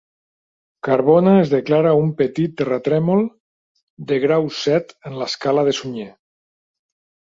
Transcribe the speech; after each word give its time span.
Carbona 0.85 1.33
es 1.41 1.51
declara 1.51 1.91
un 2.05 2.09
petit 2.23 2.55
terratrèmol 2.61 3.21
de 4.13 4.19
grau 4.25 4.49
set 4.63 4.97
en 5.11 5.21
l'escala 5.21 5.67
de 5.69 5.77
Sunyer. 5.83 6.09